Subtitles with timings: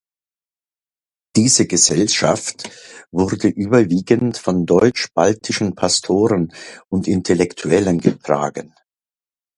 [1.35, 2.71] Diese Gesellschaft
[3.11, 6.51] wurde überwiegend von deutsch-baltischen Pastoren
[6.89, 8.73] und Intellektuellen getragen.